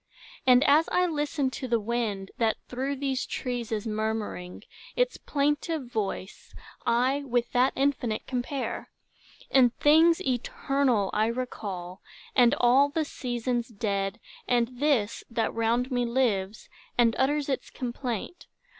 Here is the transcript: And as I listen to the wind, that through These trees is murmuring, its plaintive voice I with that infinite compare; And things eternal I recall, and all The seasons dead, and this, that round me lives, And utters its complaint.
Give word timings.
And 0.47 0.63
as 0.63 0.89
I 0.91 1.05
listen 1.05 1.51
to 1.51 1.67
the 1.67 1.79
wind, 1.79 2.31
that 2.39 2.57
through 2.67 2.95
These 2.95 3.23
trees 3.27 3.71
is 3.71 3.85
murmuring, 3.85 4.63
its 4.95 5.17
plaintive 5.17 5.85
voice 5.85 6.55
I 6.87 7.21
with 7.23 7.51
that 7.51 7.71
infinite 7.75 8.25
compare; 8.25 8.89
And 9.51 9.75
things 9.75 10.19
eternal 10.23 11.11
I 11.13 11.27
recall, 11.27 12.01
and 12.35 12.55
all 12.57 12.89
The 12.89 13.05
seasons 13.05 13.67
dead, 13.67 14.19
and 14.47 14.69
this, 14.79 15.23
that 15.29 15.53
round 15.53 15.91
me 15.91 16.03
lives, 16.07 16.67
And 16.97 17.15
utters 17.19 17.47
its 17.47 17.69
complaint. 17.69 18.47